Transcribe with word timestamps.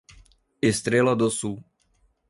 Estrela 0.63 1.15
do 1.15 1.29
Sul 1.29 1.63